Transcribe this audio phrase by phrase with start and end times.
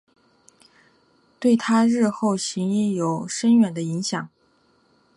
[1.39, 4.29] 对她日后行医有深远的影响。